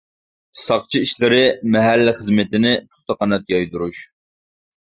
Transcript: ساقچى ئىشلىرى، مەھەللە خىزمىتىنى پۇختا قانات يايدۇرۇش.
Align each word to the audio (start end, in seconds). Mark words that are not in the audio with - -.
ساقچى 0.61 1.01
ئىشلىرى، 1.05 1.43
مەھەللە 1.75 2.13
خىزمىتىنى 2.21 2.73
پۇختا 2.95 3.17
قانات 3.21 3.47
يايدۇرۇش. 3.55 4.01